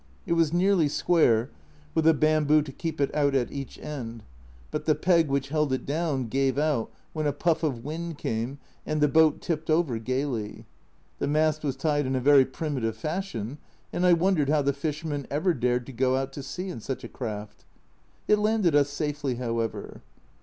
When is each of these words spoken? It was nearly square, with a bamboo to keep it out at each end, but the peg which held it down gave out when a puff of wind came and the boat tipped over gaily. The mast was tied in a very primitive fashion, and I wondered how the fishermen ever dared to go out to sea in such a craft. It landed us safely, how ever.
It 0.25 0.33
was 0.33 0.51
nearly 0.51 0.87
square, 0.87 1.51
with 1.93 2.07
a 2.07 2.13
bamboo 2.15 2.63
to 2.63 2.71
keep 2.71 2.99
it 2.99 3.13
out 3.13 3.35
at 3.35 3.51
each 3.51 3.77
end, 3.77 4.23
but 4.71 4.85
the 4.85 4.95
peg 4.95 5.27
which 5.27 5.49
held 5.49 5.71
it 5.71 5.85
down 5.85 6.27
gave 6.27 6.57
out 6.57 6.91
when 7.13 7.27
a 7.27 7.31
puff 7.31 7.61
of 7.61 7.85
wind 7.85 8.17
came 8.17 8.57
and 8.83 8.99
the 8.99 9.07
boat 9.07 9.41
tipped 9.41 9.69
over 9.69 9.99
gaily. 9.99 10.65
The 11.19 11.27
mast 11.27 11.63
was 11.63 11.75
tied 11.75 12.07
in 12.07 12.15
a 12.15 12.19
very 12.19 12.45
primitive 12.45 12.97
fashion, 12.97 13.59
and 13.93 14.03
I 14.03 14.13
wondered 14.13 14.49
how 14.49 14.63
the 14.63 14.73
fishermen 14.73 15.27
ever 15.29 15.53
dared 15.53 15.85
to 15.85 15.93
go 15.93 16.15
out 16.15 16.33
to 16.33 16.41
sea 16.41 16.69
in 16.69 16.79
such 16.79 17.03
a 17.03 17.07
craft. 17.07 17.65
It 18.27 18.39
landed 18.39 18.75
us 18.75 18.89
safely, 18.89 19.35
how 19.35 19.59
ever. 19.59 20.01